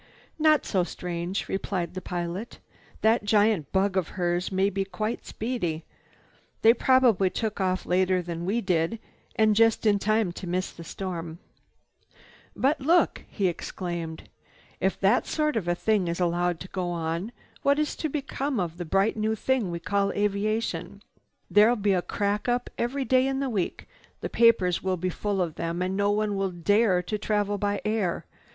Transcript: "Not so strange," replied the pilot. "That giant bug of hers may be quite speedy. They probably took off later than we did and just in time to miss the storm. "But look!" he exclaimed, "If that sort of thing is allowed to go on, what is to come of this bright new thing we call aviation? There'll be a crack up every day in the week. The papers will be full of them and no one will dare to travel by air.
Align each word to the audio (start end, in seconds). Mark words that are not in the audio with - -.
"Not 0.39 0.65
so 0.65 0.83
strange," 0.83 1.47
replied 1.47 1.93
the 1.93 2.01
pilot. 2.01 2.57
"That 3.01 3.23
giant 3.23 3.71
bug 3.71 3.95
of 3.95 4.07
hers 4.17 4.51
may 4.51 4.71
be 4.71 4.83
quite 4.83 5.27
speedy. 5.27 5.85
They 6.63 6.73
probably 6.73 7.29
took 7.29 7.61
off 7.61 7.85
later 7.85 8.19
than 8.23 8.43
we 8.43 8.61
did 8.61 8.97
and 9.35 9.55
just 9.55 9.85
in 9.85 9.99
time 9.99 10.31
to 10.31 10.47
miss 10.47 10.71
the 10.71 10.83
storm. 10.83 11.37
"But 12.55 12.81
look!" 12.81 13.25
he 13.29 13.45
exclaimed, 13.47 14.27
"If 14.79 14.99
that 15.01 15.27
sort 15.27 15.55
of 15.55 15.67
thing 15.77 16.07
is 16.07 16.19
allowed 16.19 16.59
to 16.61 16.67
go 16.69 16.89
on, 16.89 17.31
what 17.61 17.77
is 17.77 17.95
to 17.97 18.09
come 18.23 18.59
of 18.59 18.77
this 18.77 18.87
bright 18.87 19.15
new 19.15 19.35
thing 19.35 19.69
we 19.69 19.79
call 19.79 20.11
aviation? 20.13 21.03
There'll 21.47 21.75
be 21.75 21.93
a 21.93 22.01
crack 22.01 22.49
up 22.49 22.71
every 22.75 23.05
day 23.05 23.27
in 23.27 23.39
the 23.39 23.51
week. 23.51 23.87
The 24.21 24.29
papers 24.31 24.81
will 24.81 24.97
be 24.97 25.09
full 25.09 25.43
of 25.43 25.53
them 25.57 25.79
and 25.83 25.95
no 25.95 26.09
one 26.09 26.35
will 26.35 26.49
dare 26.49 27.03
to 27.03 27.19
travel 27.19 27.59
by 27.59 27.81
air. 27.85 28.25